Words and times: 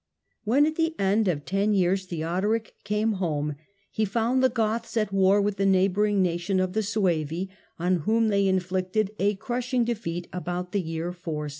When, 0.45 0.65
at 0.65 0.77
the 0.77 0.95
end 0.99 1.27
of 1.27 1.45
ten 1.45 1.75
years, 1.75 2.07
Theodoric 2.07 2.73
came 2.83 3.11
home, 3.11 3.49
Theodoric 3.49 3.97
le 3.99 4.05
found 4.07 4.43
the 4.43 4.49
Goths 4.49 4.97
at 4.97 5.13
war 5.13 5.39
with 5.39 5.57
the 5.57 5.65
neighbouring 5.67 6.23
nation 6.23 6.57
theGoths 6.57 6.69
jf 6.69 6.73
the 6.73 6.79
Suevi, 6.83 7.49
on 7.77 7.95
whom 7.97 8.29
they 8.29 8.47
inflicted 8.47 9.11
a 9.19 9.35
crushing 9.35 9.83
defeat 9.83 10.27
ibout 10.33 10.71
the 10.71 10.81
year 10.81 11.11
470. 11.11 11.49